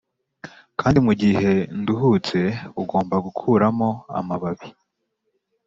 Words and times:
kandi 0.79 0.97
mugihe 1.05 1.51
nduhutse 1.79 2.39
ugomba 2.81 3.15
gukuramo 3.25 3.89
amababi, 4.19 4.69